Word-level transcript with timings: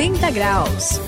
180 0.00 0.30
graus. 0.30 0.98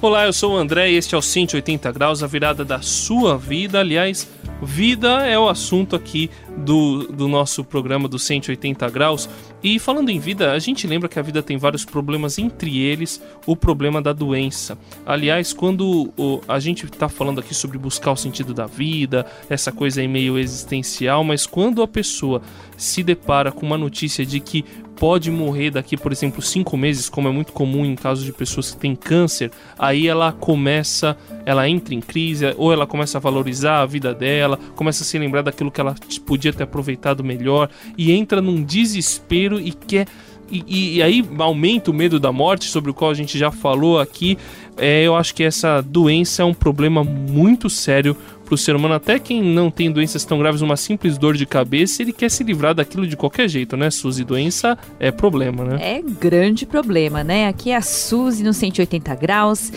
Olá, 0.00 0.26
eu 0.26 0.32
sou 0.32 0.52
o 0.52 0.56
André 0.56 0.92
e 0.92 0.94
este 0.94 1.16
é 1.16 1.18
o 1.18 1.22
180 1.22 1.90
graus, 1.90 2.22
a 2.22 2.28
virada 2.28 2.64
da 2.64 2.80
sua 2.80 3.36
vida. 3.36 3.80
Aliás, 3.80 4.28
vida 4.62 5.26
é 5.26 5.36
o 5.36 5.48
assunto 5.48 5.96
aqui 5.96 6.30
do, 6.56 7.06
do 7.08 7.28
nosso 7.28 7.64
programa 7.64 8.08
do 8.08 8.18
180 8.18 8.88
graus. 8.90 9.28
E 9.62 9.78
falando 9.78 10.10
em 10.10 10.18
vida, 10.18 10.52
a 10.52 10.58
gente 10.58 10.86
lembra 10.86 11.08
que 11.08 11.18
a 11.18 11.22
vida 11.22 11.42
tem 11.42 11.56
vários 11.56 11.84
problemas, 11.84 12.38
entre 12.38 12.78
eles 12.78 13.22
o 13.46 13.56
problema 13.56 14.00
da 14.00 14.12
doença. 14.12 14.78
Aliás, 15.06 15.52
quando 15.52 16.12
o, 16.16 16.40
a 16.46 16.58
gente 16.58 16.84
está 16.84 17.08
falando 17.08 17.40
aqui 17.40 17.54
sobre 17.54 17.78
buscar 17.78 18.12
o 18.12 18.16
sentido 18.16 18.52
da 18.52 18.66
vida, 18.66 19.26
essa 19.48 19.72
coisa 19.72 20.00
aí 20.00 20.08
meio 20.08 20.38
existencial, 20.38 21.24
mas 21.24 21.46
quando 21.46 21.82
a 21.82 21.88
pessoa 21.88 22.42
se 22.76 23.02
depara 23.02 23.50
com 23.50 23.64
uma 23.64 23.78
notícia 23.78 24.24
de 24.24 24.40
que 24.40 24.64
pode 24.94 25.30
morrer 25.30 25.70
daqui, 25.70 25.96
por 25.96 26.12
exemplo, 26.12 26.40
cinco 26.40 26.76
meses, 26.76 27.08
como 27.08 27.28
é 27.28 27.30
muito 27.30 27.52
comum 27.52 27.84
em 27.84 27.94
casos 27.94 28.24
de 28.24 28.32
pessoas 28.32 28.70
que 28.70 28.76
têm 28.78 28.94
câncer, 28.94 29.50
aí 29.78 30.06
ela 30.06 30.32
começa, 30.32 31.16
ela 31.44 31.68
entra 31.68 31.94
em 31.94 32.00
crise, 32.00 32.54
ou 32.56 32.72
ela 32.72 32.86
começa 32.86 33.18
a 33.18 33.20
valorizar 33.20 33.80
a 33.80 33.86
vida 33.86 34.14
dela, 34.14 34.58
começa 34.74 35.02
a 35.02 35.06
se 35.06 35.18
lembrar 35.18 35.42
daquilo 35.42 35.70
que 35.70 35.80
ela 35.80 35.94
podia 36.26 36.43
ter 36.52 36.64
aproveitado 36.64 37.24
melhor 37.24 37.68
e 37.96 38.12
entra 38.12 38.40
num 38.40 38.62
desespero 38.62 39.60
e 39.60 39.72
quer. 39.72 40.06
E, 40.50 40.98
e, 40.98 41.02
aí 41.02 41.24
aumenta 41.38 41.90
o 41.90 41.94
medo 41.94 42.20
da 42.20 42.30
morte, 42.30 42.66
sobre 42.66 42.90
o 42.90 42.94
qual 42.94 43.10
a 43.10 43.14
gente 43.14 43.38
já 43.38 43.50
falou 43.50 43.98
aqui. 43.98 44.36
É, 44.76 45.02
eu 45.02 45.16
acho 45.16 45.34
que 45.34 45.42
essa 45.42 45.80
doença 45.80 46.42
é 46.42 46.44
um 46.44 46.52
problema 46.52 47.02
muito 47.02 47.70
sério 47.70 48.16
para 48.44 48.54
o 48.54 48.58
ser 48.58 48.76
humano. 48.76 48.94
Até 48.94 49.18
quem 49.18 49.42
não 49.42 49.70
tem 49.70 49.90
doenças 49.90 50.24
tão 50.24 50.38
graves, 50.38 50.60
uma 50.60 50.76
simples 50.76 51.16
dor 51.16 51.34
de 51.34 51.46
cabeça, 51.46 52.02
ele 52.02 52.12
quer 52.12 52.30
se 52.30 52.44
livrar 52.44 52.74
daquilo 52.74 53.06
de 53.06 53.16
qualquer 53.16 53.48
jeito, 53.48 53.76
né, 53.76 53.90
Suzy? 53.90 54.22
Doença 54.22 54.78
é 55.00 55.10
problema, 55.10 55.64
né? 55.64 55.78
É 55.80 56.02
grande 56.02 56.66
problema, 56.66 57.24
né? 57.24 57.48
Aqui 57.48 57.70
é 57.70 57.76
a 57.76 57.82
Suzy 57.82 58.44
no 58.44 58.52
180 58.52 59.14
graus. 59.14 59.72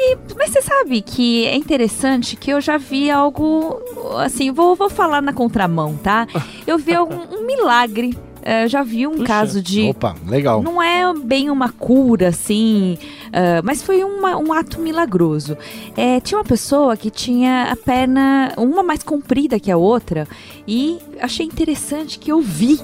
E, 0.00 0.16
mas 0.36 0.50
você 0.50 0.62
sabe 0.62 1.02
que 1.02 1.44
é 1.44 1.56
interessante 1.56 2.36
que 2.36 2.52
eu 2.52 2.60
já 2.60 2.78
vi 2.78 3.10
algo, 3.10 3.82
assim, 4.20 4.52
vou, 4.52 4.76
vou 4.76 4.88
falar 4.88 5.20
na 5.20 5.32
contramão, 5.32 5.96
tá? 5.96 6.26
Eu 6.64 6.78
vi 6.78 6.94
algum, 6.96 7.16
um 7.36 7.44
milagre 7.44 8.16
Uh, 8.38 8.66
já 8.66 8.82
vi 8.82 9.06
um 9.06 9.10
Puxa. 9.10 9.24
caso 9.24 9.60
de. 9.60 9.90
Opa, 9.90 10.16
legal. 10.26 10.62
Não 10.62 10.82
é 10.82 11.12
bem 11.12 11.50
uma 11.50 11.70
cura, 11.70 12.28
assim, 12.28 12.96
uh, 13.26 13.60
mas 13.62 13.82
foi 13.82 14.02
uma, 14.02 14.38
um 14.38 14.54
ato 14.54 14.80
milagroso. 14.80 15.54
É, 15.94 16.18
tinha 16.20 16.38
uma 16.38 16.44
pessoa 16.44 16.96
que 16.96 17.10
tinha 17.10 17.64
a 17.64 17.76
perna, 17.76 18.54
uma 18.56 18.82
mais 18.82 19.02
comprida 19.02 19.60
que 19.60 19.70
a 19.70 19.76
outra, 19.76 20.26
e 20.66 20.98
achei 21.20 21.44
interessante 21.44 22.18
que 22.18 22.32
eu 22.32 22.40
vi 22.40 22.80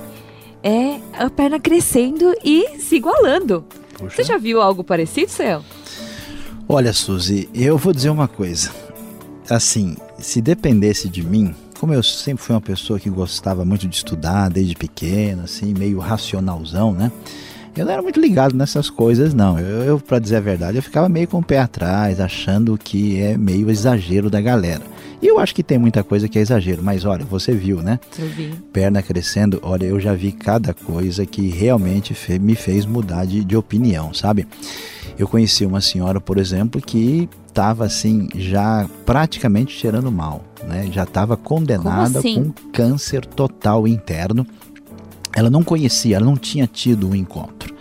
é, 0.62 0.98
a 1.18 1.30
perna 1.30 1.58
crescendo 1.58 2.34
e 2.44 2.78
se 2.78 2.96
igualando. 2.96 3.64
Puxa. 3.96 4.16
Você 4.16 4.24
já 4.24 4.36
viu 4.36 4.60
algo 4.60 4.84
parecido, 4.84 5.30
Céu? 5.30 5.62
Olha, 6.66 6.94
Suzy, 6.94 7.46
eu 7.54 7.76
vou 7.76 7.92
dizer 7.92 8.08
uma 8.08 8.26
coisa. 8.26 8.70
Assim, 9.50 9.96
se 10.18 10.40
dependesse 10.40 11.10
de 11.10 11.22
mim, 11.22 11.54
como 11.78 11.92
eu 11.92 12.02
sempre 12.02 12.42
fui 12.42 12.54
uma 12.54 12.60
pessoa 12.60 12.98
que 12.98 13.10
gostava 13.10 13.66
muito 13.66 13.86
de 13.86 13.96
estudar 13.96 14.48
desde 14.48 14.74
pequeno, 14.74 15.42
assim, 15.44 15.74
meio 15.74 15.98
racionalzão, 15.98 16.92
né? 16.92 17.12
Eu 17.76 17.84
não 17.84 17.92
era 17.92 18.00
muito 18.00 18.18
ligado 18.18 18.56
nessas 18.56 18.88
coisas, 18.88 19.34
não. 19.34 19.58
Eu, 19.58 19.82
eu 19.82 20.00
para 20.00 20.18
dizer 20.18 20.36
a 20.36 20.40
verdade, 20.40 20.78
eu 20.78 20.82
ficava 20.82 21.06
meio 21.06 21.28
com 21.28 21.38
o 21.40 21.44
pé 21.44 21.58
atrás, 21.58 22.18
achando 22.18 22.78
que 22.78 23.20
é 23.20 23.36
meio 23.36 23.70
exagero 23.70 24.30
da 24.30 24.40
galera. 24.40 24.82
E 25.20 25.26
eu 25.26 25.38
acho 25.38 25.54
que 25.54 25.62
tem 25.62 25.78
muita 25.78 26.02
coisa 26.02 26.28
que 26.28 26.38
é 26.38 26.42
exagero, 26.42 26.82
mas 26.82 27.04
olha, 27.04 27.24
você 27.24 27.52
viu, 27.52 27.82
né? 27.82 27.98
Eu 28.18 28.28
vi. 28.28 28.52
Perna 28.72 29.02
crescendo, 29.02 29.58
olha, 29.62 29.86
eu 29.86 29.98
já 30.00 30.14
vi 30.14 30.32
cada 30.32 30.74
coisa 30.74 31.24
que 31.24 31.48
realmente 31.48 32.14
fe 32.14 32.38
me 32.38 32.54
fez 32.54 32.84
mudar 32.84 33.24
de, 33.24 33.44
de 33.44 33.56
opinião, 33.56 34.12
sabe? 34.12 34.46
Eu 35.18 35.28
conheci 35.28 35.64
uma 35.64 35.80
senhora, 35.80 36.20
por 36.20 36.38
exemplo, 36.38 36.80
que 36.80 37.28
estava 37.46 37.84
assim, 37.84 38.28
já 38.34 38.88
praticamente 39.06 39.72
cheirando 39.72 40.10
mal, 40.10 40.44
né? 40.66 40.88
Já 40.92 41.04
estava 41.04 41.36
condenada 41.36 42.18
assim? 42.18 42.52
com 42.52 42.70
câncer 42.72 43.24
total 43.24 43.86
interno. 43.86 44.46
Ela 45.36 45.50
não 45.50 45.62
conhecia, 45.62 46.16
ela 46.16 46.26
não 46.26 46.36
tinha 46.36 46.66
tido 46.66 47.08
um 47.08 47.14
encontro. 47.14 47.74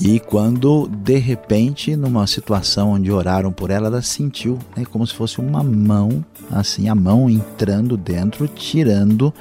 E 0.00 0.20
quando, 0.20 0.88
de 0.88 1.18
repente, 1.18 1.96
numa 1.96 2.26
situação 2.26 2.90
onde 2.90 3.10
oraram 3.10 3.52
por 3.52 3.70
ela, 3.70 3.88
ela 3.88 4.02
sentiu 4.02 4.58
né, 4.76 4.84
como 4.84 5.04
se 5.06 5.14
fosse 5.14 5.40
uma 5.40 5.62
mão, 5.62 6.24
assim, 6.50 6.88
a 6.88 6.94
mão 6.94 7.28
entrando 7.28 7.96
dentro, 7.96 8.46
tirando 8.48 9.32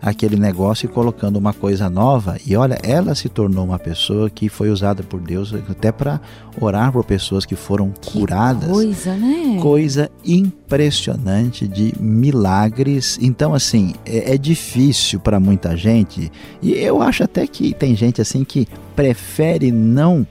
aquele 0.00 0.36
negócio 0.36 0.86
e 0.86 0.88
colocando 0.88 1.36
uma 1.36 1.52
coisa 1.52 1.88
nova. 1.90 2.36
E 2.46 2.56
olha, 2.56 2.78
ela 2.82 3.14
se 3.14 3.28
tornou 3.28 3.64
uma 3.64 3.78
pessoa 3.78 4.30
que 4.30 4.48
foi 4.48 4.70
usada 4.70 5.02
por 5.02 5.20
Deus 5.20 5.52
até 5.54 5.90
para 5.90 6.20
orar 6.60 6.92
por 6.92 7.04
pessoas 7.04 7.44
que 7.44 7.56
foram 7.56 7.90
que 7.90 8.12
curadas. 8.12 8.70
Coisa, 8.70 9.14
né? 9.16 9.58
Coisa 9.60 10.10
impressionante 10.24 11.66
de 11.66 11.92
milagres. 11.98 13.18
Então, 13.20 13.54
assim, 13.54 13.94
é, 14.04 14.34
é 14.34 14.38
difícil 14.38 15.18
para 15.20 15.40
muita 15.40 15.76
gente. 15.76 16.30
E 16.62 16.72
eu 16.72 17.02
acho 17.02 17.24
até 17.24 17.46
que 17.46 17.74
tem 17.74 17.96
gente 17.96 18.20
assim 18.20 18.44
que 18.44 18.68
prefere 18.94 19.72
não 19.72 20.26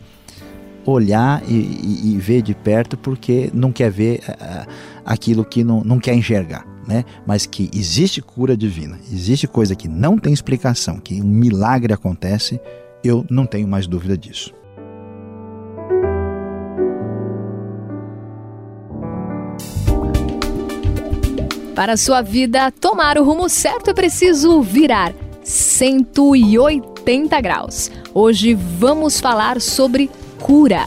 olhar 0.85 1.41
e, 1.47 1.53
e, 1.53 2.13
e 2.13 2.17
ver 2.17 2.41
de 2.41 2.53
perto 2.53 2.95
porque 2.95 3.49
não 3.53 3.71
quer 3.71 3.89
ver 3.89 4.19
uh, 4.29 4.69
aquilo 5.03 5.43
que 5.43 5.63
não, 5.63 5.83
não 5.83 5.99
quer 5.99 6.13
enxergar 6.13 6.75
né? 6.87 7.03
Mas 7.25 7.45
que 7.45 7.69
existe 7.73 8.21
cura 8.21 8.55
divina, 8.55 8.99
existe 9.11 9.47
coisa 9.47 9.75
que 9.75 9.87
não 9.87 10.17
tem 10.17 10.33
explicação, 10.33 10.99
que 10.99 11.21
um 11.21 11.25
milagre 11.25 11.93
acontece, 11.93 12.59
eu 13.03 13.25
não 13.29 13.45
tenho 13.45 13.67
mais 13.67 13.87
dúvida 13.87 14.17
disso. 14.17 14.53
Para 21.75 21.97
sua 21.97 22.21
vida 22.21 22.71
tomar 22.71 23.17
o 23.17 23.23
rumo 23.23 23.49
certo 23.49 23.89
é 23.89 23.93
preciso 23.93 24.61
virar 24.61 25.13
180 25.43 27.41
graus. 27.41 27.91
Hoje 28.13 28.53
vamos 28.53 29.19
falar 29.19 29.59
sobre 29.59 30.09
cura. 30.39 30.85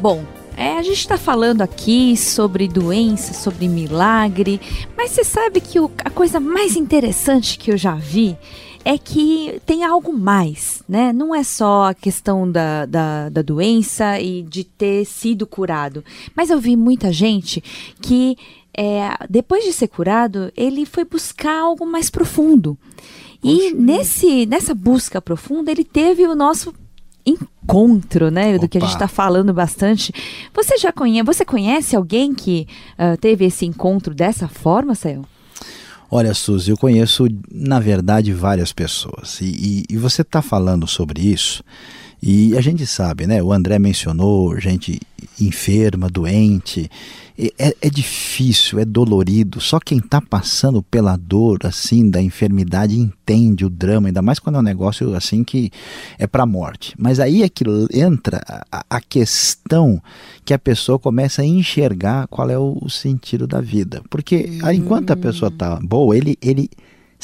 Bom, 0.00 0.24
é, 0.56 0.78
a 0.78 0.82
gente 0.82 0.98
está 0.98 1.16
falando 1.16 1.62
aqui 1.62 2.16
sobre 2.16 2.68
doença, 2.68 3.32
sobre 3.32 3.68
milagre, 3.68 4.60
mas 4.96 5.10
você 5.10 5.24
sabe 5.24 5.60
que 5.60 5.80
o, 5.80 5.90
a 6.04 6.10
coisa 6.10 6.38
mais 6.38 6.76
interessante 6.76 7.58
que 7.58 7.70
eu 7.70 7.76
já 7.76 7.94
vi 7.94 8.36
é 8.84 8.98
que 8.98 9.60
tem 9.64 9.82
algo 9.82 10.12
mais, 10.12 10.82
né? 10.86 11.12
Não 11.12 11.34
é 11.34 11.42
só 11.42 11.86
a 11.86 11.94
questão 11.94 12.50
da, 12.50 12.84
da, 12.84 13.30
da 13.30 13.40
doença 13.40 14.20
e 14.20 14.42
de 14.42 14.62
ter 14.62 15.06
sido 15.06 15.46
curado, 15.46 16.04
mas 16.36 16.50
eu 16.50 16.60
vi 16.60 16.76
muita 16.76 17.10
gente 17.10 17.62
que 18.00 18.36
é, 18.76 19.08
depois 19.30 19.64
de 19.64 19.72
ser 19.72 19.88
curado, 19.88 20.52
ele 20.56 20.84
foi 20.84 21.04
buscar 21.04 21.60
algo 21.60 21.86
mais 21.86 22.10
profundo. 22.10 22.76
E 23.44 23.74
nesse, 23.74 24.46
nessa 24.46 24.74
busca 24.74 25.20
profunda, 25.20 25.70
ele 25.70 25.84
teve 25.84 26.26
o 26.26 26.34
nosso 26.34 26.74
encontro, 27.26 28.30
né? 28.30 28.50
Opa. 28.50 28.58
Do 28.58 28.68
que 28.68 28.78
a 28.78 28.80
gente 28.80 28.92
está 28.92 29.08
falando 29.08 29.52
bastante. 29.52 30.12
Você 30.54 30.78
já 30.78 30.92
conhece, 30.92 31.24
você 31.24 31.44
conhece 31.44 31.96
alguém 31.96 32.34
que 32.34 32.66
uh, 32.92 33.16
teve 33.18 33.44
esse 33.44 33.64
encontro 33.64 34.14
dessa 34.14 34.48
forma, 34.48 34.94
Céu? 34.94 35.22
Olha, 36.10 36.32
Suzy, 36.34 36.70
eu 36.70 36.76
conheço, 36.76 37.26
na 37.50 37.80
verdade, 37.80 38.32
várias 38.32 38.72
pessoas. 38.72 39.40
E, 39.40 39.84
e, 39.88 39.94
e 39.94 39.96
você 39.96 40.22
está 40.22 40.40
falando 40.40 40.86
sobre 40.86 41.22
isso. 41.22 41.62
E 42.22 42.56
a 42.56 42.60
gente 42.60 42.86
sabe, 42.86 43.26
né? 43.26 43.42
O 43.42 43.52
André 43.52 43.78
mencionou 43.78 44.58
gente 44.58 45.00
enferma, 45.40 46.08
doente. 46.08 46.90
É, 47.36 47.74
é 47.82 47.90
difícil, 47.90 48.78
é 48.78 48.84
dolorido. 48.84 49.60
Só 49.60 49.80
quem 49.80 49.98
está 49.98 50.20
passando 50.20 50.82
pela 50.82 51.16
dor 51.16 51.58
assim 51.64 52.08
da 52.08 52.22
enfermidade 52.22 52.96
entende 52.96 53.64
o 53.64 53.70
drama, 53.70 54.08
ainda 54.08 54.22
mais 54.22 54.38
quando 54.38 54.56
é 54.56 54.58
um 54.60 54.62
negócio 54.62 55.14
assim 55.16 55.42
que 55.42 55.70
é 56.16 56.28
para 56.28 56.44
a 56.44 56.46
morte. 56.46 56.94
Mas 56.96 57.18
aí 57.18 57.42
é 57.42 57.48
que 57.48 57.64
entra 57.92 58.40
a, 58.70 58.84
a, 58.88 59.00
questão 59.00 60.00
que 60.44 60.54
a 60.54 60.58
pessoa 60.58 60.96
começa 60.96 61.42
a 61.42 61.44
enxergar 61.44 62.28
qual 62.28 62.48
é 62.48 62.58
o, 62.58 62.78
o 62.80 62.88
sentido 62.88 63.48
da 63.48 63.60
vida. 63.60 64.00
Porque 64.08 64.48
enquanto 64.72 65.10
a 65.10 65.16
pessoa 65.16 65.48
está 65.48 65.80
boa, 65.82 66.16
ele, 66.16 66.38
ele 66.40 66.70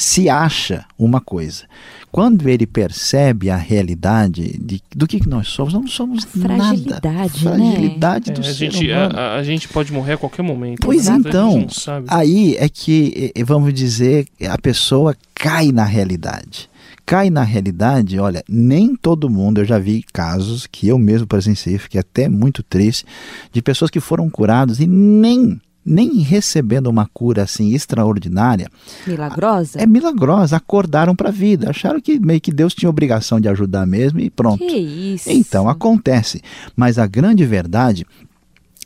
se 0.01 0.29
acha 0.29 0.85
uma 0.97 1.21
coisa. 1.21 1.65
Quando 2.11 2.49
ele 2.49 2.65
percebe 2.65 3.49
a 3.49 3.55
realidade 3.55 4.57
de, 4.59 4.81
do 4.93 5.07
que 5.07 5.25
nós 5.29 5.47
somos, 5.47 5.73
não 5.73 5.87
somos 5.87 6.25
fragilidade, 6.25 7.09
nada. 7.09 7.29
Fragilidade 7.29 8.29
né? 8.29 8.35
do 8.35 8.41
é, 8.41 8.49
a 8.49 8.51
gente, 8.51 8.91
humano. 8.91 9.17
A, 9.17 9.35
a, 9.35 9.43
gente 9.43 9.67
pode 9.69 9.93
morrer 9.93 10.13
a 10.13 10.17
qualquer 10.17 10.41
momento. 10.41 10.81
Pois 10.81 11.07
então, 11.07 11.67
aí 12.07 12.55
é 12.57 12.67
que, 12.67 13.31
vamos 13.45 13.73
dizer, 13.73 14.27
a 14.49 14.57
pessoa 14.57 15.15
cai 15.35 15.71
na 15.71 15.85
realidade 15.85 16.69
cai 17.03 17.29
na 17.29 17.43
realidade, 17.43 18.17
olha, 18.19 18.41
nem 18.47 18.95
todo 18.95 19.29
mundo, 19.29 19.59
eu 19.59 19.65
já 19.65 19.77
vi 19.77 20.01
casos 20.13 20.65
que 20.65 20.87
eu 20.87 20.97
mesmo 20.97 21.27
presenciei, 21.27 21.77
fiquei 21.77 21.99
até 21.99 22.29
muito 22.29 22.63
triste, 22.63 23.05
de 23.51 23.61
pessoas 23.61 23.91
que 23.91 23.99
foram 23.99 24.29
curadas 24.29 24.79
e 24.79 24.87
nem 24.87 25.59
nem 25.85 26.19
recebendo 26.19 26.87
uma 26.87 27.07
cura 27.11 27.43
assim 27.43 27.73
extraordinária, 27.73 28.69
Milagrosa? 29.05 29.79
é 29.79 29.85
milagrosa, 29.85 30.57
acordaram 30.57 31.15
para 31.15 31.29
a 31.29 31.31
vida, 31.31 31.69
acharam 31.69 31.99
que 31.99 32.19
meio 32.19 32.39
que 32.39 32.51
Deus 32.51 32.73
tinha 32.73 32.89
obrigação 32.89 33.39
de 33.39 33.49
ajudar 33.49 33.85
mesmo 33.85 34.19
e 34.19 34.29
pronto. 34.29 34.59
Que 34.65 34.77
isso? 34.77 35.29
Então 35.29 35.67
acontece, 35.67 36.41
mas 36.75 36.97
a 36.99 37.07
grande 37.07 37.45
verdade 37.45 38.05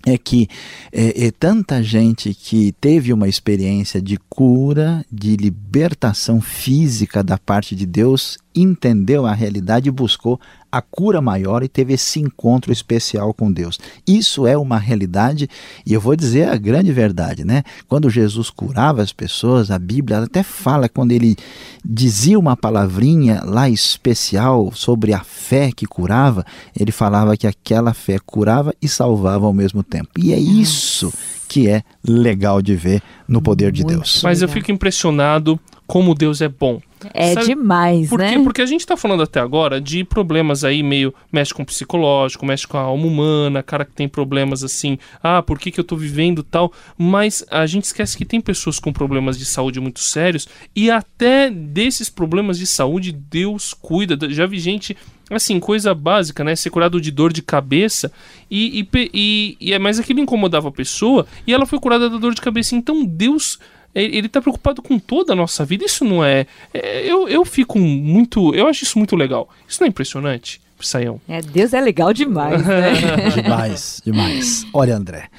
é 0.05 0.17
que 0.17 0.47
é, 0.91 1.25
é, 1.25 1.31
tanta 1.31 1.81
gente 1.81 2.33
que 2.33 2.71
teve 2.79 3.11
uma 3.11 3.27
experiência 3.27 3.99
de 4.01 4.17
cura, 4.29 5.03
de 5.11 5.35
libertação 5.35 6.39
física 6.39 7.23
da 7.23 7.37
parte 7.37 7.75
de 7.75 7.85
Deus, 7.87 8.37
entendeu 8.55 9.25
a 9.25 9.33
realidade 9.33 9.89
e 9.89 9.91
buscou 9.91 10.39
a 10.71 10.81
cura 10.81 11.21
maior 11.21 11.63
e 11.63 11.69
teve 11.69 11.93
esse 11.93 12.19
encontro 12.19 12.71
especial 12.71 13.33
com 13.33 13.51
Deus. 13.51 13.79
Isso 14.05 14.45
é 14.45 14.57
uma 14.57 14.77
realidade 14.77 15.49
e 15.85 15.93
eu 15.93 16.01
vou 16.01 16.15
dizer 16.15 16.49
a 16.49 16.57
grande 16.57 16.91
verdade, 16.91 17.45
né? 17.45 17.63
Quando 17.87 18.09
Jesus 18.09 18.49
curava 18.49 19.01
as 19.01 19.13
pessoas, 19.13 19.71
a 19.71 19.79
Bíblia 19.79 20.19
até 20.19 20.43
fala 20.43 20.89
quando 20.89 21.13
ele 21.13 21.37
dizia 21.83 22.37
uma 22.37 22.57
palavrinha 22.57 23.41
lá 23.45 23.69
especial 23.69 24.71
sobre 24.73 25.13
a 25.13 25.23
fé 25.23 25.71
que 25.71 25.85
curava, 25.85 26.45
ele 26.77 26.91
falava 26.91 27.37
que 27.37 27.47
aquela 27.47 27.93
fé 27.93 28.17
curava 28.25 28.73
e 28.81 28.87
salvava 28.87 29.45
ao 29.45 29.53
mesmo 29.53 29.81
tempo. 29.81 30.09
E 30.17 30.33
é 30.33 30.37
isso 30.37 31.13
que 31.47 31.69
é 31.69 31.83
legal 32.03 32.61
de 32.61 32.75
ver 32.75 33.01
no 33.27 33.41
poder 33.41 33.71
de 33.71 33.83
Deus. 33.83 34.21
Mas 34.23 34.41
eu 34.41 34.49
fico 34.49 34.71
impressionado 34.71 35.59
como 35.87 36.15
Deus 36.15 36.41
é 36.41 36.47
bom. 36.47 36.81
É 37.13 37.33
Sabe 37.33 37.47
demais, 37.47 38.09
Por 38.09 38.19
né? 38.19 38.33
quê? 38.33 38.39
Porque 38.39 38.61
a 38.61 38.65
gente 38.65 38.85
tá 38.85 38.97
falando 38.97 39.21
até 39.21 39.39
agora 39.39 39.79
de 39.79 40.03
problemas 40.03 40.63
aí 40.63 40.81
meio. 40.81 41.13
mexe 41.31 41.53
com 41.53 41.61
o 41.61 41.65
psicológico, 41.65 42.45
mexe 42.45 42.65
com 42.65 42.77
a 42.77 42.81
alma 42.81 43.05
humana, 43.05 43.61
cara 43.61 43.85
que 43.85 43.91
tem 43.91 44.07
problemas 44.07 44.63
assim. 44.63 44.97
Ah, 45.21 45.43
por 45.43 45.59
que, 45.59 45.71
que 45.71 45.79
eu 45.79 45.83
tô 45.83 45.95
vivendo 45.95 46.41
tal? 46.41 46.71
Mas 46.97 47.45
a 47.51 47.65
gente 47.65 47.83
esquece 47.83 48.17
que 48.17 48.25
tem 48.25 48.41
pessoas 48.41 48.79
com 48.79 48.91
problemas 48.91 49.37
de 49.37 49.45
saúde 49.45 49.79
muito 49.79 49.99
sérios 49.99 50.47
e 50.75 50.89
até 50.89 51.49
desses 51.49 52.09
problemas 52.09 52.57
de 52.57 52.65
saúde 52.65 53.11
Deus 53.11 53.73
cuida. 53.73 54.17
Já 54.29 54.45
vi 54.45 54.59
gente. 54.59 54.97
Assim, 55.27 55.59
coisa 55.59 55.91
básica, 55.95 56.43
né? 56.43 56.55
Ser 56.55 56.69
curado 56.69 57.01
de 57.01 57.09
dor 57.09 57.33
de 57.33 57.41
cabeça 57.41 58.11
e, 58.49 58.81
e, 58.93 59.09
e, 59.11 59.57
e 59.59 59.73
é 59.73 59.79
mais 59.79 59.99
aquilo 59.99 60.19
incomodava 60.19 60.69
a 60.69 60.71
pessoa 60.71 61.25
e 61.47 61.53
ela 61.53 61.65
foi 61.65 61.79
curada 61.79 62.07
da 62.07 62.17
dor 62.17 62.35
de 62.35 62.41
cabeça. 62.41 62.75
Então 62.75 63.03
Deus 63.03 63.59
ele 63.95 64.17
ele 64.17 64.29
tá 64.29 64.41
preocupado 64.41 64.81
com 64.81 64.99
toda 64.99 65.33
a 65.33 65.35
nossa 65.35 65.63
vida. 65.63 65.85
Isso 65.85 66.03
não 66.03 66.23
é. 66.23 66.45
é, 66.73 67.05
eu, 67.09 67.27
eu 67.27 67.45
fico 67.45 67.79
muito. 67.79 68.53
Eu 68.53 68.67
acho 68.67 68.83
isso 68.83 68.97
muito 68.97 69.15
legal. 69.15 69.49
Isso 69.67 69.81
não 69.81 69.85
é 69.85 69.89
impressionante, 69.89 70.61
Saião? 70.79 71.19
É, 71.27 71.41
Deus 71.41 71.73
é 71.73 71.81
legal 71.81 72.13
demais, 72.13 72.65
né? 72.65 72.93
demais, 73.41 74.01
demais. 74.03 74.65
Olha, 74.73 74.95
André, 74.95 75.29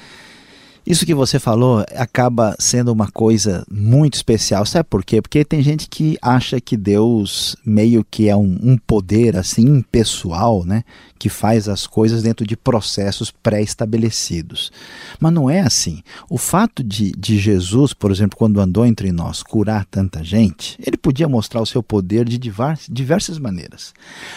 isso 0.87 1.05
que 1.05 1.13
você 1.13 1.37
falou 1.37 1.83
acaba 1.97 2.55
sendo 2.57 2.93
uma 2.93 3.11
coisa 3.11 3.65
muito 3.69 4.13
especial. 4.13 4.65
Sabe 4.65 4.87
por 4.89 5.03
quê? 5.03 5.21
Porque 5.21 5.43
tem 5.43 5.61
gente 5.61 5.89
que 5.89 6.17
acha 6.21 6.61
que 6.61 6.77
Deus 6.77 7.57
meio 7.65 8.05
que 8.09 8.29
é 8.29 8.35
um, 8.37 8.57
um 8.63 8.77
poder 8.77 9.35
assim 9.35 9.63
impessoal, 9.63 10.63
né? 10.63 10.85
Que 11.19 11.27
faz 11.27 11.67
as 11.67 11.85
coisas 11.85 12.23
dentro 12.23 12.47
de 12.47 12.55
processos 12.55 13.31
pré-estabelecidos. 13.31 14.71
Mas 15.19 15.33
não 15.33 15.49
é 15.49 15.59
assim. 15.59 16.01
O 16.29 16.37
fato 16.37 16.81
de, 16.81 17.11
de 17.11 17.37
Jesus, 17.37 17.93
por 17.93 18.09
exemplo, 18.09 18.37
quando 18.37 18.61
andou 18.61 18.85
entre 18.85 19.11
nós, 19.11 19.43
curar 19.43 19.83
tanta 19.83 20.23
gente, 20.23 20.79
ele 20.85 20.95
podia 20.95 21.27
mostrar 21.27 21.59
o 21.59 21.65
seu 21.65 21.83
poder 21.83 22.23
de 22.23 22.37
divers- 22.37 22.87
diversas 22.89 23.37
maneiras. 23.37 23.93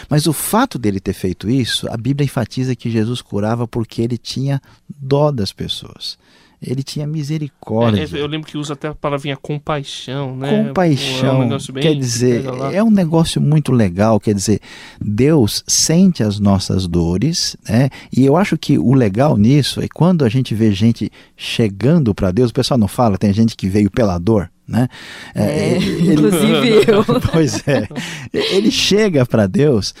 Mas 0.09 0.27
o 0.27 0.33
fato 0.33 0.77
dele 0.77 0.99
ter 0.99 1.13
feito 1.13 1.49
isso, 1.49 1.87
a 1.89 1.95
Bíblia 1.95 2.25
enfatiza 2.25 2.75
que 2.75 2.91
Jesus 2.91 3.21
curava 3.21 3.65
porque 3.65 4.01
ele 4.01 4.17
tinha 4.17 4.61
dó 4.89 5.31
das 5.31 5.53
pessoas. 5.53 6.17
Ele 6.61 6.83
tinha 6.83 7.07
misericórdia. 7.07 8.03
É, 8.03 8.21
eu 8.21 8.27
lembro 8.27 8.47
que 8.47 8.55
usa 8.55 8.73
até 8.73 8.89
a 8.89 8.93
palavrinha 8.93 9.35
compaixão, 9.35 10.35
né? 10.35 10.49
Pô, 10.49 10.55
é 10.55 10.63
Compaixão, 10.65 11.41
um 11.41 11.57
quer 11.57 11.93
que 11.93 11.95
dizer, 11.95 12.43
é 12.71 12.83
um 12.83 12.91
negócio 12.91 13.41
muito 13.41 13.71
legal, 13.71 14.19
quer 14.19 14.35
dizer, 14.35 14.59
Deus 14.99 15.63
sente 15.67 16.21
as 16.21 16.39
nossas 16.39 16.87
dores, 16.87 17.57
né? 17.67 17.89
E 18.15 18.23
eu 18.23 18.37
acho 18.37 18.57
que 18.57 18.77
o 18.77 18.93
legal 18.93 19.37
nisso 19.37 19.81
é 19.81 19.87
quando 19.91 20.23
a 20.23 20.29
gente 20.29 20.53
vê 20.53 20.71
gente 20.71 21.11
chegando 21.35 22.13
para 22.13 22.31
Deus, 22.31 22.51
o 22.51 22.53
pessoal 22.53 22.77
não 22.77 22.87
fala, 22.87 23.17
tem 23.17 23.33
gente 23.33 23.55
que 23.55 23.67
veio 23.67 23.89
pela 23.89 24.19
dor, 24.19 24.51
né? 24.71 24.87
É, 25.35 25.75
ele- 25.75 26.13
inclusive 26.13 26.83
eu. 26.89 27.03
Pois 27.31 27.67
é. 27.67 27.87
Ele 28.33 28.71
chega 28.71 29.25
para 29.25 29.45
Deus, 29.47 29.93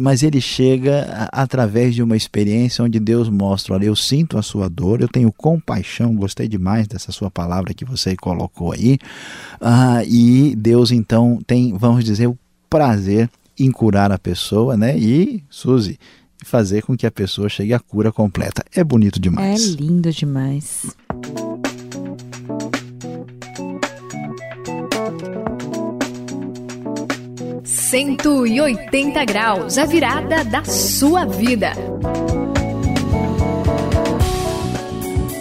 mas 0.00 0.22
ele 0.22 0.40
chega 0.40 1.28
através 1.32 1.94
de 1.94 2.02
uma 2.02 2.16
experiência 2.16 2.84
onde 2.84 3.00
Deus 3.00 3.28
mostra: 3.28 3.74
olha, 3.74 3.86
eu 3.86 3.96
sinto 3.96 4.38
a 4.38 4.42
sua 4.42 4.68
dor, 4.68 5.00
eu 5.00 5.08
tenho 5.08 5.32
compaixão, 5.32 6.14
gostei 6.14 6.46
demais 6.46 6.86
dessa 6.86 7.10
sua 7.10 7.30
palavra 7.30 7.72
que 7.74 7.84
você 7.84 8.14
colocou 8.16 8.72
aí. 8.72 8.98
Ah, 9.60 10.02
e 10.06 10.54
Deus, 10.56 10.90
então, 10.92 11.40
tem, 11.46 11.72
vamos 11.76 12.04
dizer, 12.04 12.26
o 12.28 12.38
prazer 12.68 13.28
em 13.58 13.70
curar 13.72 14.12
a 14.12 14.18
pessoa, 14.18 14.76
né? 14.76 14.96
E, 14.96 15.42
Suzy, 15.50 15.98
fazer 16.44 16.82
com 16.82 16.96
que 16.96 17.06
a 17.06 17.10
pessoa 17.10 17.48
chegue 17.48 17.72
à 17.74 17.80
cura 17.80 18.12
completa. 18.12 18.62
É 18.74 18.84
bonito 18.84 19.18
É 19.18 19.22
demais. 19.22 19.64
lindo 19.74 20.12
demais. 20.12 20.94
Cento 27.88 28.46
e 28.46 28.60
oitenta 28.60 29.24
graus, 29.24 29.78
a 29.78 29.86
virada 29.86 30.44
da 30.44 30.62
sua 30.62 31.24
vida. 31.24 31.72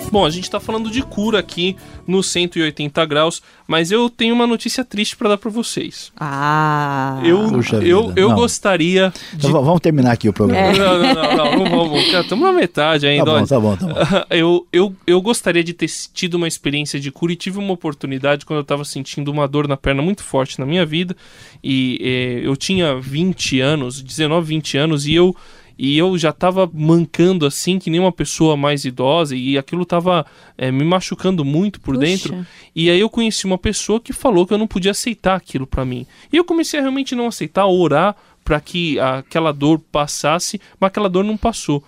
Bom, 0.10 0.26
a 0.26 0.30
gente 0.30 0.50
tá 0.50 0.58
falando 0.58 0.90
de 0.90 1.02
cura 1.02 1.40
aqui 1.40 1.76
no 2.08 2.24
180 2.24 3.06
graus, 3.06 3.42
mas 3.68 3.92
eu 3.92 4.10
tenho 4.10 4.34
uma 4.34 4.48
notícia 4.48 4.84
triste 4.86 5.16
pra 5.18 5.30
dar 5.30 5.38
pra 5.38 5.52
vocês. 5.52 6.12
Ah. 6.20 7.20
Eu, 7.24 7.50
Puxa 7.50 7.76
eu, 7.78 8.08
vida, 8.08 8.20
eu 8.22 8.30
não. 8.30 8.36
gostaria 8.36 9.12
de. 9.34 9.48
Então, 9.48 9.64
vamos 9.64 9.82
terminar 9.82 10.12
aqui 10.14 10.30
o 10.30 10.34
programa. 10.34 10.72
Não, 10.72 11.00
não, 11.00 11.14
não, 11.14 11.36
não, 11.36 11.66
não 11.66 11.90
vamos. 11.90 12.08
Estamos 12.08 12.46
na 12.46 12.54
metade 12.54 13.02
Tá 13.06 13.08
ainda. 13.12 13.26
bom, 13.26 13.32
olha. 13.32 13.48
tá 13.48 13.60
bom, 13.60 13.76
tá 13.76 13.86
bom. 13.88 13.94
Eu, 14.30 14.68
eu, 14.72 14.96
eu 15.06 15.22
gostaria 15.22 15.64
de 15.64 15.74
ter 15.74 15.88
tido 16.14 16.36
uma 16.36 16.48
experiência 16.48 17.00
de 17.00 17.12
cura 17.12 17.34
e 17.34 17.36
tive 17.36 17.58
uma 17.60 17.74
oportunidade 17.74 18.46
quando 18.46 18.58
eu 18.58 18.62
estava 18.62 18.86
sentindo 18.86 19.32
uma 19.32 19.48
dor 19.48 19.68
na 19.68 19.76
perna 19.76 20.02
muito 20.02 20.24
forte 20.24 20.60
na 20.60 20.66
minha 20.66 20.86
vida. 20.86 21.16
E 21.64 22.00
eh, 22.44 22.48
eu 22.48 22.56
tinha 22.56 23.00
20 23.00 23.60
anos, 23.60 24.02
19, 24.02 24.48
20 24.48 24.78
anos, 24.78 25.08
e 25.08 25.14
eu, 25.16 25.36
e 25.78 25.98
eu 25.98 26.18
já 26.18 26.30
estava 26.30 26.70
mancando 26.74 27.46
assim, 27.46 27.78
que 27.80 27.90
nem 27.90 28.00
uma 28.00 28.12
pessoa 28.12 28.58
mais 28.58 28.86
idosa, 28.86 29.36
e 29.36 29.58
aquilo 29.58 29.84
estava 29.84 30.26
me 30.74 30.84
machucando 30.84 31.46
muito 31.46 31.80
por 31.80 31.96
Puxa. 31.96 32.06
dentro. 32.08 32.46
E 32.76 32.90
aí 32.90 33.00
eu 33.00 33.10
conheci 33.10 33.46
uma 33.46 33.58
pessoa 33.58 34.00
que 34.00 34.14
falou 34.14 34.48
que 34.48 34.54
eu 34.54 34.58
não 34.58 34.68
podia 34.68 34.92
aceitar 34.92 35.36
aquilo 35.36 35.68
para 35.68 35.86
mim. 35.86 36.06
E 36.32 36.38
eu 36.38 36.44
comecei 36.44 36.80
a 36.80 36.82
realmente 36.82 37.16
não 37.16 37.28
aceitar, 37.28 37.66
orar 37.68 38.16
para 38.44 38.60
que 38.62 39.00
aquela 39.00 39.52
dor 39.52 39.80
passasse, 39.92 40.60
mas 40.80 40.88
aquela 40.88 41.10
dor 41.10 41.24
não 41.24 41.36
passou 41.36 41.84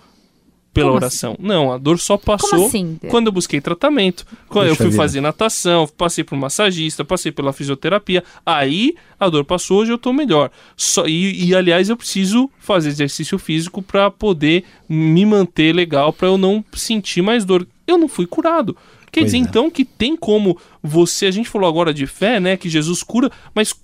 pela 0.72 0.88
Como 0.88 0.96
oração. 0.98 1.36
Não, 1.38 1.72
a 1.72 1.78
dor 1.78 1.98
só 1.98 2.16
passou 2.16 2.66
assim? 2.66 2.98
quando 3.08 3.26
eu 3.26 3.32
busquei 3.32 3.60
tratamento. 3.60 4.24
Quando 4.48 4.68
eu 4.68 4.76
Puxa 4.76 4.88
fui 4.88 4.96
fazer 4.96 5.20
natação, 5.20 5.88
passei 5.88 6.22
por 6.22 6.36
massagista, 6.36 7.04
passei 7.04 7.32
pela 7.32 7.52
fisioterapia. 7.52 8.22
Aí 8.46 8.94
a 9.18 9.28
dor 9.28 9.44
passou, 9.44 9.78
hoje 9.80 9.92
eu 9.92 9.98
tô 9.98 10.12
melhor. 10.12 10.50
Só, 10.76 11.06
e, 11.06 11.46
e, 11.46 11.54
aliás, 11.54 11.88
eu 11.88 11.96
preciso 11.96 12.48
fazer 12.58 12.88
exercício 12.90 13.38
físico 13.38 13.82
para 13.82 14.10
poder 14.10 14.64
me 14.88 15.26
manter 15.26 15.74
legal, 15.74 16.12
para 16.12 16.28
eu 16.28 16.38
não 16.38 16.64
sentir 16.72 17.20
mais 17.22 17.44
dor. 17.44 17.66
Eu 17.86 17.98
não 17.98 18.08
fui 18.08 18.26
curado. 18.26 18.76
Quer 19.10 19.22
Pois 19.22 19.32
dizer, 19.32 19.38
é. 19.38 19.40
então, 19.40 19.68
que 19.68 19.84
tem 19.84 20.16
como 20.16 20.56
você. 20.80 21.26
A 21.26 21.30
gente 21.32 21.48
falou 21.48 21.68
agora 21.68 21.92
de 21.92 22.06
fé, 22.06 22.38
né? 22.38 22.56
Que 22.56 22.68
Jesus 22.68 23.02
cura, 23.02 23.28
mas 23.52 23.74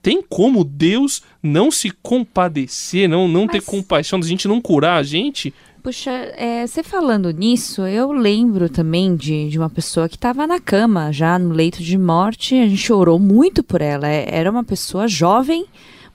tem 0.00 0.22
como 0.22 0.62
Deus 0.62 1.20
não 1.42 1.68
se 1.68 1.90
compadecer, 2.02 3.08
não, 3.08 3.26
não 3.26 3.46
ter 3.48 3.58
Mas- 3.58 3.64
compaixão 3.66 4.20
da 4.20 4.26
gente 4.26 4.46
não 4.46 4.60
curar 4.60 4.98
a 4.98 5.02
gente? 5.02 5.52
Puxa, 5.86 6.10
é, 6.10 6.66
você 6.66 6.82
falando 6.82 7.30
nisso, 7.30 7.82
eu 7.82 8.10
lembro 8.10 8.68
também 8.68 9.14
de, 9.14 9.48
de 9.48 9.56
uma 9.56 9.70
pessoa 9.70 10.08
que 10.08 10.16
estava 10.16 10.44
na 10.44 10.58
cama, 10.58 11.12
já 11.12 11.38
no 11.38 11.50
leito 11.54 11.80
de 11.80 11.96
morte. 11.96 12.56
A 12.56 12.66
gente 12.66 12.92
orou 12.92 13.20
muito 13.20 13.62
por 13.62 13.80
ela. 13.80 14.08
É- 14.08 14.26
Era 14.36 14.50
uma 14.50 14.64
pessoa 14.64 15.06
jovem, 15.06 15.64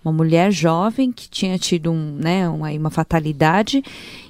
uma 0.04 0.12
mulher 0.12 0.51
jovem 0.51 1.10
que 1.10 1.30
tinha 1.30 1.58
tido 1.58 1.90
um, 1.90 2.18
né, 2.20 2.50
uma, 2.50 2.70
uma 2.72 2.90
fatalidade. 2.90 3.82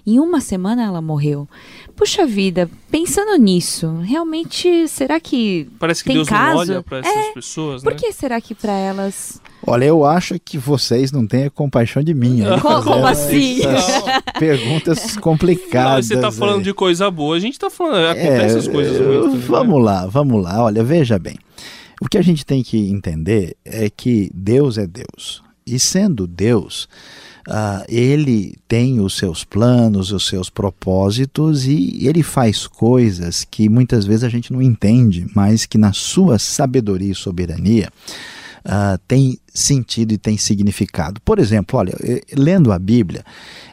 Em 0.06 0.20
uma 0.20 0.40
semana 0.40 0.84
ela 0.84 1.02
morreu. 1.02 1.50
Puxa 1.96 2.24
vida, 2.24 2.70
pensando 2.92 3.36
nisso, 3.42 3.92
realmente, 4.04 4.88
será 4.88 5.20
que. 5.20 5.68
Parece 5.80 6.04
que 6.04 6.10
Tem 6.10 6.18
Deus 6.18 6.30
caso? 6.30 6.52
não 6.54 6.60
olha 6.76 6.84
para 6.84 7.00
essas 7.00 7.34
pessoas, 7.34 7.82
Por 7.82 7.94
né? 7.94 8.00
que 8.00 8.12
será 8.14 8.40
que 8.40 8.54
para 8.54 8.74
elas. 8.74 9.42
Olha, 9.66 9.86
eu 9.86 10.04
acho 10.04 10.40
que 10.40 10.58
vocês 10.58 11.12
não 11.12 11.26
têm 11.28 11.50
compaixão 11.50 12.02
de 12.04 12.14
mim. 12.14 12.42
Como- 12.62 13.06
assim? 13.06 13.60
Perguntas 14.40 15.16
Não, 15.16 15.22
complicadas. 15.22 16.08
você 16.08 16.18
tá 16.18 16.32
falando 16.32 16.58
aí. 16.60 16.64
de 16.64 16.74
coisa 16.74 17.10
boa, 17.12 17.36
a 17.36 17.40
gente 17.40 17.60
tá 17.60 17.70
falando. 17.70 18.06
É, 18.06 18.12
Acontece 18.12 18.46
essas 18.58 18.68
coisas 18.68 18.98
eu- 19.00 19.22
ruins 19.30 19.36
né? 19.42 19.46
Vamos 19.48 19.84
lá, 19.84 20.06
vamos 20.08 20.44
lá. 20.44 20.64
Olha, 20.64 20.84
veja 20.84 21.20
bem. 21.20 21.36
O 22.02 22.08
que 22.10 22.18
a 22.18 22.22
gente 22.24 22.44
tem 22.46 22.64
que 22.64 22.90
entender 22.90 23.56
é 23.64 23.90
que 23.90 24.32
Deus 24.34 24.78
é 24.80 24.88
Deus. 24.88 25.44
E 25.68 25.80
sendo 25.80 26.26
Deus, 26.26 26.90
uh, 27.48 27.86
ele 27.88 28.56
tem 28.68 29.00
os 29.00 29.16
seus 29.16 29.44
planos, 29.44 30.12
os 30.12 30.26
seus 30.28 30.50
propósitos 30.50 31.68
e 31.68 32.08
ele 32.08 32.24
faz 32.24 32.66
coisas 32.66 33.46
que 33.50 33.70
muitas 33.70 34.06
vezes 34.06 34.24
a 34.24 34.30
gente 34.30 34.52
não 34.52 34.62
entende, 34.62 35.28
mas 35.36 35.68
que 35.68 35.78
na 35.78 35.94
sua 35.94 36.40
sabedoria 36.40 37.12
e 37.12 37.16
soberania 37.16 37.90
uh, 38.66 38.98
tem 39.08 39.38
sentido 39.54 40.14
e 40.14 40.18
tem 40.18 40.38
significado. 40.38 41.20
Por 41.22 41.40
exemplo, 41.40 41.80
olha, 41.80 41.94
eh, 42.02 42.22
lendo 42.34 42.72
a 42.72 42.80
Bíblia, 42.80 43.24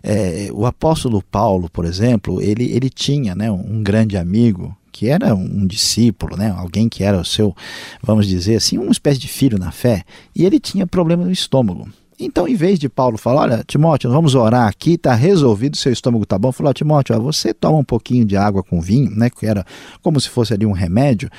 é, 0.03 0.49
o 0.53 0.67
apóstolo 0.67 1.23
Paulo, 1.23 1.71
por 1.71 1.85
exemplo, 1.85 2.41
ele, 2.43 2.65
ele 2.73 2.91
tinha 2.91 3.35
né, 3.35 3.51
um 3.51 3.83
grande 3.83 4.17
amigo 4.17 4.77
que 4.91 5.09
era 5.09 5.35
um 5.35 5.65
discípulo, 5.67 6.37
né, 6.37 6.51
alguém 6.51 6.89
que 6.89 7.05
era 7.05 7.21
o 7.21 7.25
seu, 7.25 7.55
vamos 8.03 8.27
dizer 8.27 8.57
assim, 8.57 8.79
uma 8.79 8.91
espécie 8.91 9.21
de 9.21 9.29
filho 9.29 9.57
na 9.57 9.71
fé, 9.71 10.03
e 10.35 10.45
ele 10.45 10.59
tinha 10.59 10.87
problema 10.87 11.25
no 11.25 11.31
estômago. 11.31 11.89
Então, 12.19 12.49
em 12.49 12.57
vez 12.57 12.79
de 12.79 12.89
Paulo 12.89 13.17
falar, 13.17 13.43
olha, 13.43 13.65
Timóteo, 13.67 14.11
vamos 14.11 14.35
orar 14.35 14.67
aqui, 14.67 14.95
está 14.95 15.15
resolvido, 15.15 15.77
seu 15.77 15.93
estômago 15.93 16.25
está 16.25 16.37
bom, 16.37 16.51
falou, 16.51 16.75
Timóteo, 16.75 17.17
ó, 17.17 17.21
você 17.21 17.55
toma 17.55 17.79
um 17.79 17.85
pouquinho 17.85 18.25
de 18.25 18.37
água 18.37 18.63
com 18.63 18.81
vinho, 18.81 19.11
né, 19.11 19.31
que 19.31 19.47
era 19.47 19.65
como 20.03 20.21
se 20.21 20.29
fosse 20.29 20.53
ali 20.53 20.67
um 20.67 20.73
remédio, 20.73 21.31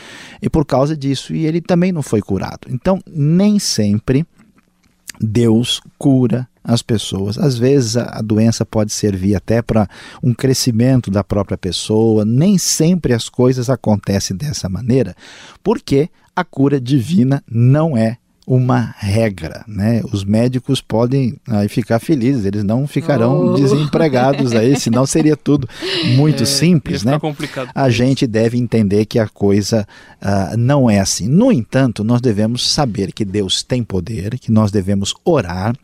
e 0.41 0.49
por 0.49 0.65
causa 0.65 0.95
disso, 0.95 1.35
e 1.35 1.45
ele 1.45 1.59
também 1.59 1.91
não 1.91 2.01
foi 2.01 2.21
curado. 2.21 2.67
Então, 2.69 3.01
nem 3.05 3.59
sempre 3.59 4.25
Deus 5.19 5.81
cura 5.97 6.47
as 6.63 6.81
pessoas. 6.81 7.37
Às 7.37 7.57
vezes 7.57 7.97
a, 7.97 8.21
doença 8.21 8.65
pode 8.65 8.93
servir 8.93 9.35
até 9.35 9.61
para 9.61 9.87
um 10.23 10.33
crescimento 10.33 11.11
da 11.11 11.23
própria 11.23 11.57
pessoa. 11.57 12.23
Nem 12.23 12.57
sempre 12.57 13.13
as 13.13 13.27
coisas 13.27 13.69
acontecem 13.69 14.37
dessa 14.37 14.69
maneira, 14.69 15.15
porque 15.63 16.09
a 16.35 16.43
cura 16.43 16.79
divina 16.79 17.43
não 17.49 17.97
é 17.97 18.17
uma 18.49 18.95
regra, 18.97 19.63
né? 19.67 20.01
Os 20.11 20.23
médicos 20.23 20.81
podem 20.81 21.37
aí 21.47 21.69
ficar 21.69 21.99
felizes, 21.99 22.45
eles 22.45 22.63
não 22.63 22.87
ficarão 22.87 23.53
oh. 23.53 23.53
desempregados 23.53 24.53
aí, 24.53 24.77
senão 24.79 25.05
seria 25.05 25.37
tudo 25.37 25.69
muito 26.15 26.41
é, 26.41 26.45
simples, 26.47 27.03
né? 27.03 27.19
Complicado 27.19 27.69
a 27.75 27.89
gente 27.91 28.25
deve 28.25 28.57
entender 28.57 29.05
que 29.05 29.19
a 29.19 29.27
coisa 29.27 29.87
uh, 30.19 30.57
não 30.57 30.89
é 30.89 30.99
assim. 30.99 31.27
No 31.27 31.51
entanto, 31.51 32.03
nós 32.03 32.21
devemos 32.21 32.67
saber 32.67 33.11
que 33.11 33.23
Deus 33.23 33.61
tem 33.61 33.83
poder, 33.83 34.39
que 34.39 34.51
nós 34.51 34.71
devemos 34.71 35.13
orar 35.23 35.75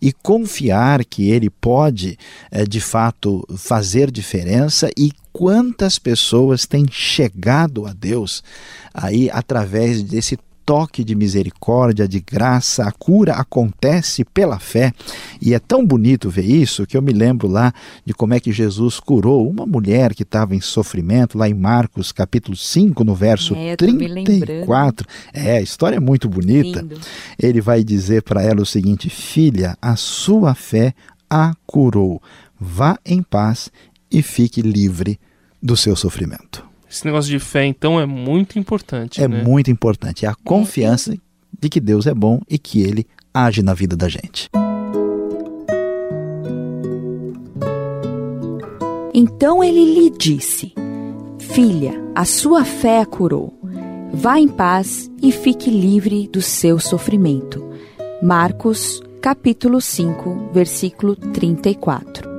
e 0.00 0.12
confiar 0.12 1.04
que 1.04 1.28
Ele 1.28 1.50
pode, 1.50 2.16
uh, 2.52 2.68
de 2.68 2.80
fato, 2.80 3.44
fazer 3.56 4.12
diferença 4.12 4.88
e 4.96 5.10
quantas 5.32 5.98
pessoas 5.98 6.66
têm 6.66 6.86
chegado 6.88 7.84
a 7.84 7.92
Deus 7.92 8.44
aí 8.94 9.28
através 9.28 10.04
desse 10.04 10.38
toque 10.64 11.04
de 11.04 11.14
misericórdia, 11.14 12.08
de 12.08 12.20
graça, 12.20 12.84
a 12.84 12.92
cura 12.92 13.34
acontece 13.34 14.24
pela 14.24 14.58
fé. 14.58 14.92
E 15.40 15.54
é 15.54 15.58
tão 15.58 15.86
bonito 15.86 16.30
ver 16.30 16.44
isso 16.44 16.86
que 16.86 16.96
eu 16.96 17.02
me 17.02 17.12
lembro 17.12 17.48
lá 17.48 17.72
de 18.04 18.14
como 18.14 18.34
é 18.34 18.40
que 18.40 18.52
Jesus 18.52 19.00
curou 19.00 19.48
uma 19.48 19.66
mulher 19.66 20.14
que 20.14 20.22
estava 20.22 20.54
em 20.54 20.60
sofrimento, 20.60 21.36
lá 21.36 21.48
em 21.48 21.54
Marcos 21.54 22.12
capítulo 22.12 22.56
5, 22.56 23.04
no 23.04 23.14
verso 23.14 23.54
é, 23.54 23.76
34. 23.76 25.06
É, 25.32 25.58
a 25.58 25.62
história 25.62 25.96
é 25.96 26.00
muito 26.00 26.28
bonita. 26.28 26.80
Lindo. 26.80 27.00
Ele 27.38 27.60
vai 27.60 27.84
dizer 27.84 28.22
para 28.22 28.42
ela 28.42 28.62
o 28.62 28.66
seguinte: 28.66 29.08
Filha, 29.08 29.76
a 29.80 29.96
sua 29.96 30.54
fé 30.54 30.94
a 31.28 31.54
curou. 31.66 32.22
Vá 32.60 32.98
em 33.04 33.22
paz 33.22 33.70
e 34.10 34.22
fique 34.22 34.62
livre 34.62 35.18
do 35.62 35.76
seu 35.76 35.96
sofrimento. 35.96 36.71
Esse 36.92 37.06
negócio 37.06 37.30
de 37.30 37.38
fé, 37.38 37.64
então, 37.64 37.98
é 37.98 38.04
muito 38.04 38.58
importante. 38.58 39.22
É 39.22 39.26
né? 39.26 39.42
muito 39.42 39.70
importante. 39.70 40.26
É 40.26 40.28
a 40.28 40.34
confiança 40.34 41.16
de 41.58 41.68
que 41.70 41.80
Deus 41.80 42.06
é 42.06 42.12
bom 42.12 42.38
e 42.46 42.58
que 42.58 42.82
Ele 42.82 43.06
age 43.32 43.62
na 43.62 43.72
vida 43.72 43.96
da 43.96 44.10
gente. 44.10 44.50
Então 49.14 49.64
ele 49.64 49.94
lhe 49.94 50.10
disse: 50.10 50.74
Filha, 51.38 51.94
a 52.14 52.26
sua 52.26 52.62
fé 52.62 53.00
a 53.00 53.06
curou. 53.06 53.58
Vá 54.12 54.38
em 54.38 54.48
paz 54.48 55.10
e 55.22 55.32
fique 55.32 55.70
livre 55.70 56.28
do 56.28 56.42
seu 56.42 56.78
sofrimento. 56.78 57.66
Marcos, 58.22 59.02
capítulo 59.22 59.80
5, 59.80 60.50
versículo 60.52 61.16
34. 61.16 62.31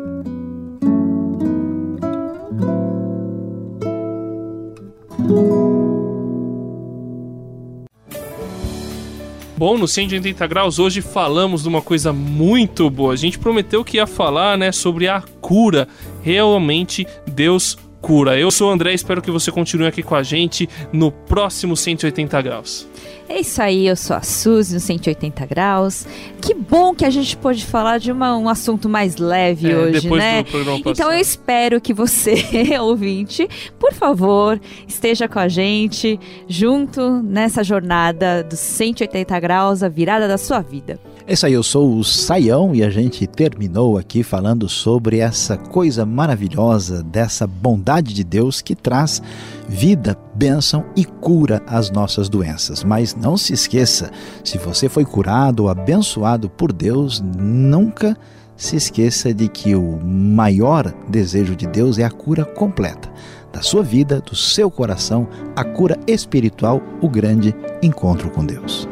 Bom, 9.56 9.78
no 9.78 9.88
180 9.88 10.46
graus 10.48 10.78
hoje 10.78 11.00
falamos 11.00 11.64
de 11.64 11.70
uma 11.70 11.82
coisa 11.82 12.12
muito 12.12 12.90
boa. 12.90 13.14
A 13.14 13.16
gente 13.16 13.40
prometeu 13.40 13.84
que 13.84 13.98
ia 13.98 14.06
falar, 14.06 14.58
né, 14.58 14.72
sobre 14.72 15.08
a 15.08 15.22
cura. 15.40 15.88
Realmente 16.22 17.08
Deus 17.26 17.78
cura. 18.04 18.38
Eu 18.38 18.52
sou 18.52 18.70
o 18.70 18.72
André, 18.72 18.94
espero 18.94 19.22
que 19.22 19.32
você 19.32 19.50
continue 19.50 19.88
aqui 19.88 20.04
com 20.04 20.14
a 20.14 20.22
gente 20.22 20.70
no 20.92 21.10
próximo 21.10 21.76
180 21.78 22.42
graus. 22.42 22.86
É 23.30 23.40
isso 23.40 23.62
aí, 23.62 23.88
eu 23.88 23.96
sou 23.96 24.18
a 24.18 24.22
Suzy 24.22 24.74
no 24.74 24.80
180 24.82 25.46
graus. 25.46 26.06
Que 26.42 26.54
bom 26.54 26.94
que 26.94 27.06
a 27.06 27.10
gente 27.10 27.38
pôde 27.38 27.66
falar 27.66 27.98
de 27.98 28.12
uma, 28.12 28.36
um 28.38 28.50
assunto 28.50 28.90
mais 28.90 29.16
leve 29.16 29.72
é, 29.72 29.78
hoje, 29.78 30.10
né? 30.10 30.44
então 30.86 31.12
eu 31.12 31.18
espero 31.18 31.80
que 31.80 31.94
você, 31.94 32.36
ouvinte, 32.78 33.48
por 33.80 33.94
favor, 33.94 34.60
esteja 34.86 35.26
com 35.30 35.40
a 35.40 35.48
gente 35.48 36.20
junto 36.46 37.24
nessa 37.24 37.64
jornada 37.64 38.44
dos 38.44 38.60
180 38.60 39.40
graus, 39.40 39.82
a 39.82 39.88
virada 39.88 40.28
da 40.28 40.38
sua 40.38 40.60
vida. 40.60 41.00
É 41.26 41.32
isso 41.32 41.46
aí, 41.46 41.54
eu 41.54 41.64
sou 41.64 41.98
o 41.98 42.04
Saião 42.04 42.76
e 42.76 42.84
a 42.84 42.90
gente 42.90 43.26
terminou 43.26 43.98
aqui 43.98 44.24
falando 44.24 44.68
sobre 44.68 45.20
essa 45.20 45.56
coisa 45.58 46.06
maravilhosa 46.06 47.02
dessa 47.02 47.48
bondade 47.48 48.14
de 48.14 48.26
Deus 48.26 48.62
que 48.62 48.76
traz 48.76 49.22
vida, 49.66 50.18
bênção 50.36 50.84
e 50.98 51.06
cura 51.06 51.64
às 51.66 51.90
nossas 51.90 52.28
doenças. 52.28 52.84
Mas 52.84 53.16
não 53.16 53.38
se 53.38 53.54
esqueça, 53.54 54.12
se 54.44 54.58
você 54.58 54.90
foi 54.90 55.06
curado 55.06 55.62
ou 55.62 55.70
abençoado 55.70 56.50
por 56.50 56.74
Deus, 56.74 57.22
nunca 57.22 58.18
se 58.58 58.76
esqueça 58.76 59.34
de 59.34 59.48
que 59.48 59.76
o 59.76 59.98
maior 60.04 60.94
desejo 61.08 61.56
de 61.56 61.66
Deus 61.68 61.98
é 62.00 62.04
a 62.04 62.12
cura 62.12 62.44
completa 62.44 63.10
da 63.54 63.62
sua 63.62 63.82
vida, 63.82 64.20
do 64.20 64.36
seu 64.36 64.70
coração, 64.70 65.26
a 65.56 65.64
cura 65.64 65.98
espiritual, 66.06 66.82
o 67.00 67.08
grande 67.08 67.56
encontro 67.82 68.30
com 68.30 68.46
Deus. 68.46 68.90